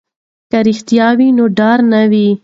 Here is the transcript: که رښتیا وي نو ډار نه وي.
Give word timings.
که 0.51 0.59
رښتیا 0.67 1.07
وي 1.17 1.27
نو 1.37 1.45
ډار 1.57 1.79
نه 1.91 2.01
وي. 2.11 2.27